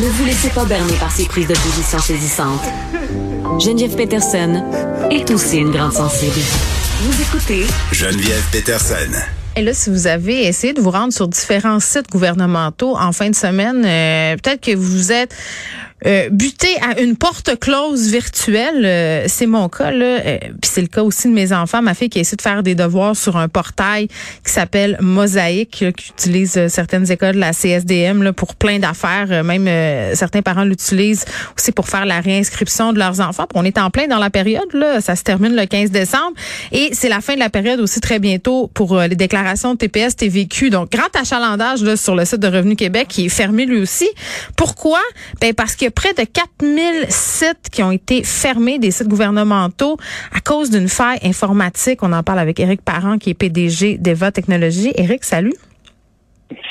[0.00, 2.62] Ne vous laissez pas berner par ces prises de position saisissantes.
[3.58, 4.62] Geneviève Peterson
[5.10, 6.38] est aussi une grande sensible.
[7.00, 9.10] Vous écoutez Geneviève Peterson.
[9.56, 13.28] Et là, si vous avez essayé de vous rendre sur différents sites gouvernementaux en fin
[13.28, 15.34] de semaine, euh, peut-être que vous êtes
[16.06, 18.84] euh, buté à une porte close virtuelle.
[18.84, 20.20] Euh, c'est mon cas là,
[20.60, 21.82] puis c'est le cas aussi de mes enfants.
[21.82, 24.08] Ma fille qui essaie de faire des devoirs sur un portail
[24.44, 29.44] qui s'appelle Mosaïque, qui utilise certaines écoles de la CSDM là, pour plein d'affaires.
[29.44, 29.68] même
[30.14, 31.24] certains parents l'utilisent
[31.56, 33.46] aussi pour faire la réinscription de leurs enfants.
[33.54, 36.34] on est en plein dans la période là, ça se termine le 15 décembre
[36.72, 40.16] et c'est la fin de la période aussi très bientôt pour les déclarations de TPS
[40.16, 40.70] TVQ.
[40.70, 44.08] Donc, grand achalandage là, sur le site de Revenu Québec qui est fermé lui aussi.
[44.56, 45.00] Pourquoi?
[45.40, 49.96] Ben, parce y a près de 4000 sites qui ont été fermés, des sites gouvernementaux,
[50.34, 52.02] à cause d'une faille informatique.
[52.02, 54.92] On en parle avec Éric Parent, qui est PDG d'Eva Technologies.
[54.94, 55.54] Éric, salut.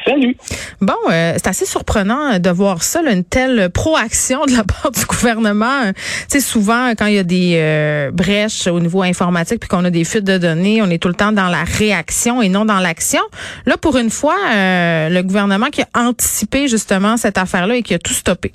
[0.05, 0.35] Salut.
[0.81, 4.91] Bon, euh, c'est assez surprenant euh, de voir ça, une telle proaction de la part
[4.91, 5.91] du gouvernement.
[5.93, 5.93] Tu
[6.29, 9.89] sais, souvent, quand il y a des euh, brèches au niveau informatique puis qu'on a
[9.89, 12.79] des fuites de données, on est tout le temps dans la réaction et non dans
[12.79, 13.21] l'action.
[13.65, 17.99] Là, pour une fois, le gouvernement qui a anticipé justement cette affaire-là et qui a
[17.99, 18.51] tout stoppé.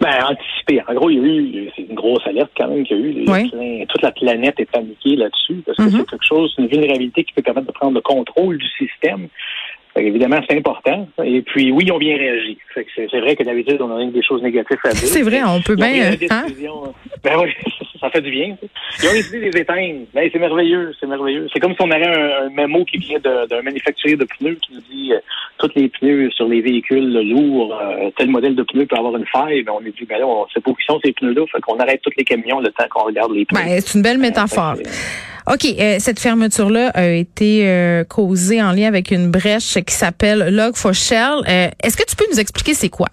[0.00, 0.82] Ben, anticipé.
[0.88, 3.40] En gros, il y a eu, c'est une grosse alerte quand même qu'il y a
[3.40, 3.86] eu.
[3.86, 5.98] toute la planète est paniquée là-dessus parce que mm-hmm.
[5.98, 9.28] c'est quelque chose, une vulnérabilité qui peut permettre de prendre le contrôle du système
[10.02, 11.08] évidemment, c'est important.
[11.24, 12.58] Et puis, oui, on bien réagi.
[12.94, 15.08] C'est vrai que d'habitude, on a rien que des choses négatives à dire.
[15.08, 16.12] C'est vrai, on peut bien.
[16.30, 16.46] Hein?
[17.22, 17.50] Ben oui,
[18.06, 18.56] ça fait du bien.
[19.02, 20.06] Ils ont décidé de les éteindre.
[20.14, 21.46] Ben, c'est merveilleux, c'est merveilleux.
[21.52, 24.80] C'est comme si on avait un, mémo qui vient d'un manufacturier de pneus qui nous
[24.90, 25.18] dit euh,
[25.58, 29.26] tous les pneus sur les véhicules lourds, euh, tel modèle de pneu peut avoir une
[29.26, 29.62] faille.
[29.62, 31.44] Ben, on est dit, ben là, on sait pas où sont ces pneus-là.
[31.52, 33.60] Fait qu'on arrête tous les camions le temps qu'on regarde les pneus.
[33.60, 34.76] Ben, c'est une belle métaphore.
[35.48, 40.42] OK, euh, cette fermeture-là a été euh, causée en lien avec une brèche qui s'appelle
[40.50, 41.44] Log4Shell.
[41.48, 43.06] Euh, est-ce que tu peux nous expliquer c'est quoi?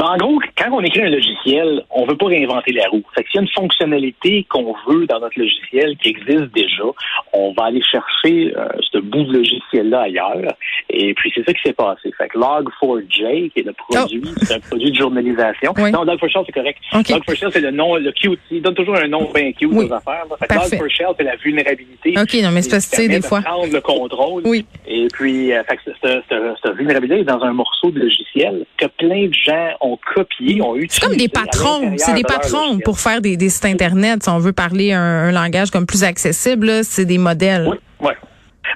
[0.00, 3.02] En gros, quand on écrit un logiciel, on veut pas réinventer la roue.
[3.14, 6.84] Fait que s'il y a une fonctionnalité qu'on veut dans notre logiciel qui existe déjà,
[7.32, 10.52] on va aller chercher euh, ce bout de logiciel-là ailleurs.
[10.90, 12.10] Et puis, c'est ça qui s'est passé.
[12.18, 14.30] Fait que Log4j, qui est le produit, oh.
[14.42, 15.72] c'est un produit de journalisation.
[15.78, 16.78] Non, Log4Shell, c'est correct.
[16.92, 18.40] Log4Shell, c'est le nom, le cute.
[18.50, 20.24] Il donne toujours un nom bien cute aux affaires.
[20.38, 22.14] Fait que Log4Shell, c'est la vulnérabilité.
[22.20, 23.40] OK, non, mais c'est sais, des fois.
[23.40, 24.42] prendre le contrôle.
[24.44, 24.66] Oui.
[24.86, 29.26] Et puis, euh, fait que cette, vulnérabilité est dans un morceau de logiciel que plein
[29.26, 31.00] de gens ont copié, ont utilisé.
[31.00, 31.94] C'est comme des patrons.
[31.96, 34.22] C'est des patrons pour faire des, des, sites Internet.
[34.22, 37.66] Si on veut parler un, langage comme plus accessible, c'est des modèles.
[37.68, 38.12] Oui, oui.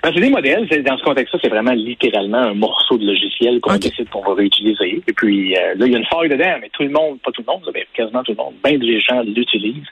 [0.03, 0.67] Ben, c'est des modèles.
[0.85, 5.03] Dans ce contexte-là, c'est vraiment littéralement un morceau de logiciel qu'on décide qu'on va réutiliser.
[5.07, 7.33] Et puis euh, là, il y a une faille dedans, mais tout le monde, pas
[7.33, 9.89] tout le monde, mais quasiment tout le monde, bien des gens l'utilisent.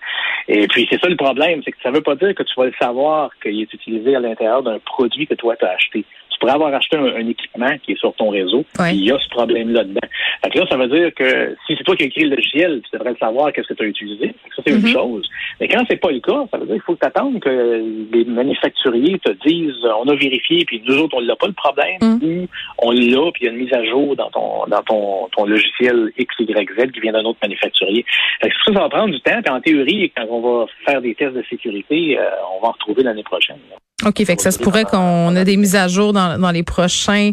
[0.49, 2.67] Et puis c'est ça le problème, c'est que ça veut pas dire que tu vas
[2.67, 6.05] le savoir qu'il est utilisé à l'intérieur d'un produit que toi tu as acheté
[6.39, 9.29] tu pourrais avoir acheté un, équipement qui est sur ton réseau, il y a ce
[9.31, 10.09] problème-là dedans.
[10.45, 12.81] Fait que là, ça veut dire que si c'est toi qui as écrit le logiciel,
[12.85, 14.35] tu devrais le savoir qu'est-ce que tu as utilisé.
[14.55, 14.93] Ça, c'est une mm-hmm.
[14.93, 15.29] chose.
[15.61, 17.83] Mais quand c'est pas le cas, ça veut dire qu'il faut attendes que
[18.13, 21.99] les manufacturiers te disent on a vérifié, puis nous autres, on l'a pas le problème,
[22.01, 22.19] mm.
[22.23, 22.47] ou
[22.79, 25.45] on l'a, puis il y a une mise à jour dans ton dans ton, ton
[25.45, 28.05] logiciel XYZ qui vient d'un autre manufacturier.
[28.41, 31.01] Fait que ça, ça va prendre du temps, puis en théorie, quand on va faire
[31.03, 32.23] des tests de sécurité, euh,
[32.57, 33.59] on va en retrouver l'année prochaine.
[34.07, 36.63] OK, fait que ça se pourrait qu'on ait des mises à jour dans, dans les
[36.63, 37.33] prochains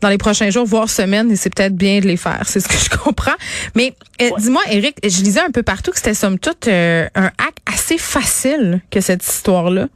[0.00, 2.42] dans les prochains jours, voire semaines, et c'est peut-être bien de les faire.
[2.46, 3.34] C'est ce que je comprends.
[3.74, 7.26] Mais euh, dis-moi, Eric, je lisais un peu partout que c'était somme toute euh, un
[7.26, 9.88] hack assez facile que cette histoire-là.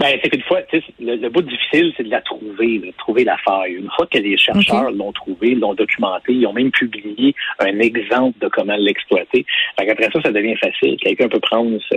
[0.00, 0.60] Ben, c'est qu'une fois,
[0.98, 3.74] le, le bout difficile, c'est de la trouver, de trouver la faille.
[3.74, 8.38] Une fois que les chercheurs l'ont trouvé, l'ont documenté, ils ont même publié un exemple
[8.40, 9.44] de comment l'exploiter.
[9.76, 10.96] Après ça, ça devient facile.
[11.02, 11.96] Quelqu'un peut prendre ce,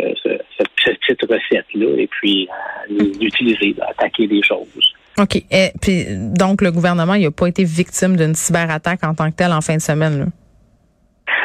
[0.58, 2.50] cette petite recette-là et puis
[2.92, 4.94] euh, l'utiliser, attaquer des choses.
[5.18, 5.38] OK.
[5.50, 9.38] Et puis, donc, le gouvernement, il n'a pas été victime d'une cyberattaque en tant que
[9.38, 10.26] telle en fin de semaine, là?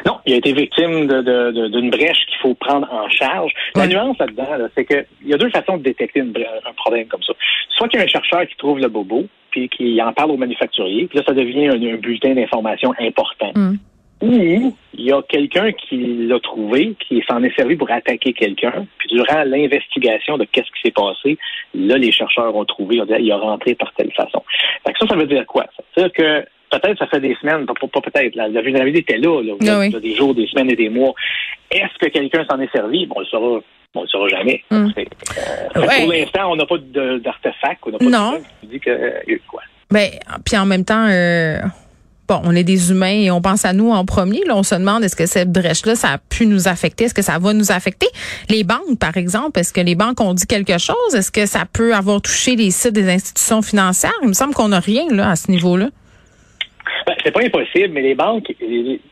[0.09, 3.53] Non, il a été victime d'une de, brèche qu'il faut prendre en charge.
[3.77, 7.35] La nuance là-dedans, c'est qu'il y a deux façons de détecter un problème comme ça.
[7.77, 10.39] Soit qu'il y a un chercheur qui trouve le bobo, puis qui en parle au
[10.39, 13.53] manufacturier, puis là, ça devient un, bulletin d'information important.
[13.55, 13.75] Mm.
[14.23, 18.87] Ou il y a quelqu'un qui l'a trouvé, qui s'en est servi pour attaquer quelqu'un,
[18.97, 21.37] puis durant l'investigation de qu'est-ce qui s'est passé,
[21.75, 24.43] là, les chercheurs ont trouvé, il a rentré par telle façon.
[24.87, 25.67] Fait ça, ça veut dire quoi?
[25.77, 29.43] Ça veut dire que peut-être ça fait des semaines, pas, peut-être, la, vulnérabilité était là,
[29.43, 31.15] là, ah il y a des jours, des semaines et des mois.
[31.71, 33.07] Est-ce que quelqu'un s'en est servi?
[33.07, 33.61] Bon, on le saura.
[33.95, 34.63] on le saura jamais.
[34.71, 34.89] Hmm.
[34.97, 35.03] Euh,
[35.73, 37.81] pour l'instant, on n'a pas d'artefact.
[37.87, 38.33] On n'a pas non.
[38.63, 39.63] De dit que, euh, quoi.
[39.91, 40.11] Ben,
[40.45, 41.59] puis en même temps, euh,
[42.29, 44.43] bon, on est des humains et on pense à nous en premier.
[44.47, 47.05] Là, on se demande est-ce que cette brèche-là, ça a pu nous affecter?
[47.05, 48.09] Est-ce que ça va nous affecter?
[48.49, 51.15] Les banques, par exemple, est-ce que les banques ont dit quelque chose?
[51.15, 54.13] Est-ce que ça peut avoir touché les sites des institutions financières?
[54.23, 55.89] Il me semble qu'on n'a rien là à ce niveau-là.
[57.07, 58.53] Ben, c'est pas impossible, mais les banques,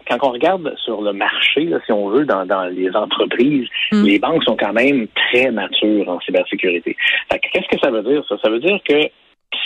[0.08, 4.04] quand on regarde sur le marché, si on veut, dans, les entreprises, mm.
[4.04, 6.96] les banques sont quand même très matures en cybersécurité.
[7.30, 8.36] Qu'est-ce que ça veut dire, ça?
[8.42, 9.08] Ça veut dire que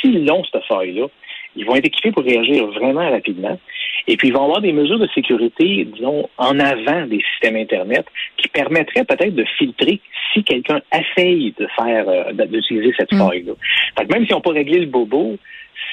[0.00, 1.06] s'ils ont cette faille-là,
[1.56, 3.58] ils vont être équipés pour réagir vraiment rapidement.
[4.06, 8.06] Et puis, ils vont avoir des mesures de sécurité, disons, en avant des systèmes Internet
[8.36, 10.00] qui permettraient peut-être de filtrer
[10.32, 13.18] si quelqu'un essaye de faire, euh, d'utiliser cette mm.
[13.18, 13.52] faille-là.
[14.12, 15.36] Même si on peut régler le bobo,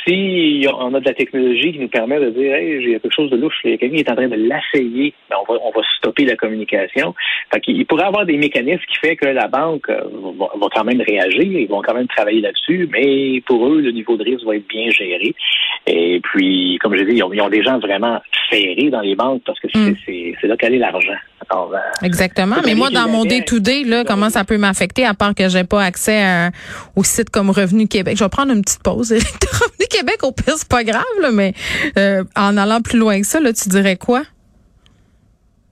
[0.05, 3.29] si on a de la technologie qui nous permet de dire hey, j'ai quelque chose
[3.29, 6.25] de louche, quelqu'un qui est en train de l'essayer, ben on va on va stopper
[6.25, 7.13] la communication.
[7.53, 10.01] Fait qu'il pourrait avoir des mécanismes qui fait que la banque euh,
[10.37, 14.17] va, quand même réagir, ils vont quand même travailler là-dessus, mais pour eux, le niveau
[14.17, 15.33] de risque va être bien géré.
[15.85, 18.19] Et puis, comme je dis, ils ont, ils ont des gens vraiment
[18.49, 20.47] ferrés dans les banques parce que c'est mm.
[20.47, 20.79] là qu'elle est
[21.53, 22.57] Euh, Exactement.
[22.65, 25.81] Mais moi, dans mon day-to-day, là, comment ça peut m'affecter, à part que j'ai pas
[25.81, 26.51] accès à,
[26.95, 28.17] au site comme Revenu Québec.
[28.17, 29.11] Je vais prendre une petite pause.
[29.11, 31.53] Revenu Québec, au pire, c'est pas grave, là, mais
[31.97, 34.23] euh, en allant plus loin que ça, là, tu dirais quoi?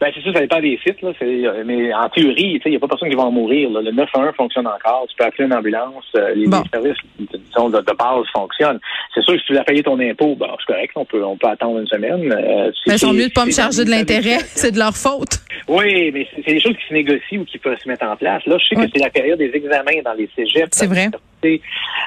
[0.01, 1.13] Ben, c'est ça, ça dépend des sites, là.
[1.65, 3.69] Mais en théorie, il n'y a pas personne qui va en mourir.
[3.69, 5.05] Le 911 fonctionne encore.
[5.09, 6.03] Tu peux appeler une ambulance.
[6.17, 8.79] Euh, les, services disons, de, base fonctionnent.
[9.13, 10.91] C'est sûr que si tu as payé ton impôt, ben, c'est correct.
[10.95, 12.29] On peut, on peut attendre une semaine.
[12.29, 14.39] Euh, mais ils sont mieux de pas me charger de l'intérêt.
[14.39, 15.39] C'est de leur faute.
[15.67, 18.45] Oui, mais c'est des choses qui se négocient ou qui peuvent se mettre en place.
[18.45, 20.69] Là, je sais que c'est la période des examens dans les cégeps.
[20.71, 21.09] C'est vrai.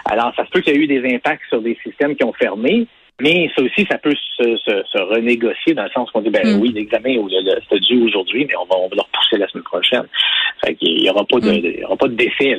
[0.05, 2.33] Alors, ça se peut qu'il y a eu des impacts sur des systèmes qui ont
[2.33, 2.87] fermé.
[3.21, 6.47] Mais ça aussi, ça peut se, se, se renégocier dans le sens qu'on dit, ben
[6.47, 6.61] mm.
[6.61, 7.17] oui, l'examen
[7.69, 10.07] c'est dû aujourd'hui, mais on va, on va le repousser la semaine prochaine.
[10.65, 12.57] Fait qu'il y aura pas de, il y aura pas de décès,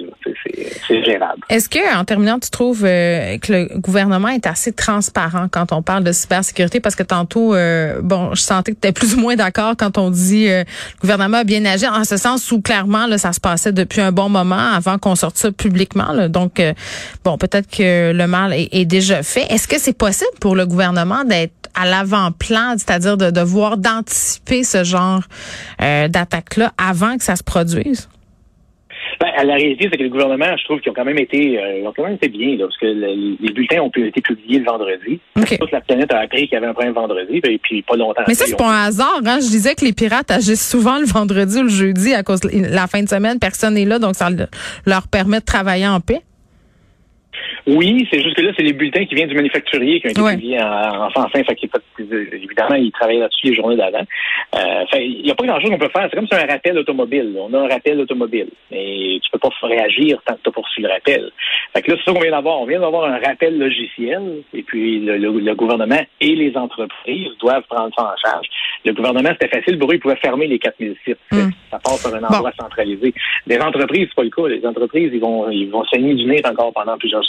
[0.87, 1.41] c'est gérable.
[1.49, 5.81] Est-ce que, en terminant, tu trouves euh, que le gouvernement est assez transparent quand on
[5.81, 6.79] parle de cybersécurité?
[6.79, 9.97] Parce que tantôt, euh, bon, je sentais que tu étais plus ou moins d'accord quand
[9.97, 13.33] on dit euh, le gouvernement a bien agi, en ce sens où clairement, là, ça
[13.33, 16.13] se passait depuis un bon moment avant qu'on sorte ça publiquement.
[16.13, 16.29] Là.
[16.29, 16.61] Donc,
[17.25, 19.45] bon, peut-être que le mal est, est déjà fait.
[19.51, 24.83] Est-ce que c'est possible pour le gouvernement d'être à l'avant-plan, c'est-à-dire de devoir d'anticiper ce
[24.83, 25.21] genre
[25.81, 28.09] euh, d'attaque-là avant que ça se produise?
[29.19, 31.87] Ben, la réalité, c'est que le gouvernement, je trouve qu'ils ont quand même été, euh,
[31.87, 34.65] ont quand même été bien, là, parce que les bulletins ont pu, été publiés le
[34.65, 35.19] vendredi.
[35.35, 38.23] Toute la planète a appris qu'il y avait un problème vendredi, et puis pas longtemps.
[38.27, 39.21] Mais ça, c'est pas un hasard.
[39.25, 39.39] Hein?
[39.41, 42.49] Je disais que les pirates agissent souvent le vendredi ou le jeudi à cause de
[42.73, 43.39] la fin de semaine.
[43.39, 44.29] Personne n'est là, donc ça
[44.85, 46.21] leur permet de travailler en paix.
[47.67, 50.21] Oui, c'est juste que là, c'est les bulletins qui viennent du manufacturier qui ont été
[50.21, 51.43] publiés en, en fin.
[51.43, 51.69] Fait qu'il
[51.99, 54.05] évidemment, ils travaillent là-dessus les journées d'avant.
[54.55, 56.07] Euh, il n'y a pas grand-chose qu'on peut faire.
[56.09, 57.35] C'est comme si un rappel automobile.
[57.37, 60.87] On a un rappel automobile, mais tu peux pas réagir tant que tu as poursuivi
[60.87, 61.31] le rappel.
[61.73, 62.61] Fait que là, c'est ça qu'on vient d'avoir.
[62.61, 67.93] On vient d'avoir un rappel logiciel, et puis le, gouvernement et les entreprises doivent prendre
[67.95, 68.47] ça en charge.
[68.85, 69.77] Le gouvernement, c'était facile.
[69.77, 71.17] Pour eux, ils pouvaient fermer les 4000 sites.
[71.31, 71.49] Hmm.
[71.69, 73.13] Ça passe par un endroit centralisé.
[73.45, 74.47] Les entreprises, c'est pas le cas.
[74.47, 77.25] Les entreprises, ils vont, ils vont saigner du nez encore pendant plusieurs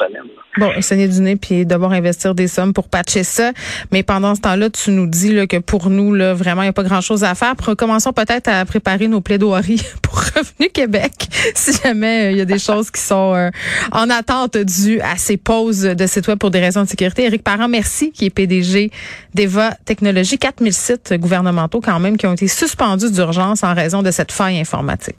[0.59, 3.53] Bon, saigner du nez puis devoir investir des sommes pour patcher ça.
[3.93, 6.71] Mais pendant ce temps-là, tu nous dis là, que pour nous, là, vraiment, il n'y
[6.71, 7.55] a pas grand-chose à faire.
[7.77, 11.13] Commençons peut-être à préparer nos plaidoiries pour Revenu Québec,
[11.55, 13.51] si jamais euh, il y a des choses qui sont euh,
[13.93, 17.25] en attente dues à ces pauses de site web pour des raisons de sécurité.
[17.25, 18.91] Éric Parent, merci, qui est PDG
[19.35, 20.39] d'Eva Technologies.
[20.39, 24.59] 4000 sites gouvernementaux quand même qui ont été suspendus d'urgence en raison de cette faille
[24.59, 25.09] informatique.